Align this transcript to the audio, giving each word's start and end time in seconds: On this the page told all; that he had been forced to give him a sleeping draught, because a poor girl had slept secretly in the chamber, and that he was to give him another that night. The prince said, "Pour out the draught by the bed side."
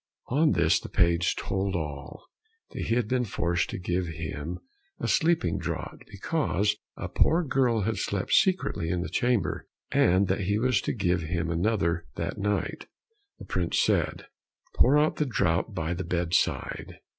On 0.29 0.53
this 0.53 0.79
the 0.79 0.89
page 0.89 1.35
told 1.35 1.75
all; 1.75 2.25
that 2.71 2.85
he 2.85 2.95
had 2.95 3.07
been 3.07 3.23
forced 3.23 3.69
to 3.69 3.77
give 3.77 4.07
him 4.07 4.57
a 4.99 5.07
sleeping 5.07 5.59
draught, 5.59 6.05
because 6.09 6.75
a 6.97 7.07
poor 7.07 7.43
girl 7.43 7.81
had 7.81 7.97
slept 7.97 8.33
secretly 8.33 8.89
in 8.89 9.01
the 9.03 9.09
chamber, 9.09 9.67
and 9.91 10.27
that 10.27 10.41
he 10.45 10.57
was 10.57 10.81
to 10.81 10.93
give 10.93 11.21
him 11.21 11.51
another 11.51 12.07
that 12.15 12.39
night. 12.39 12.87
The 13.37 13.45
prince 13.45 13.79
said, 13.79 14.25
"Pour 14.73 14.97
out 14.97 15.17
the 15.17 15.25
draught 15.27 15.75
by 15.75 15.93
the 15.93 16.03
bed 16.03 16.33
side." 16.33 16.95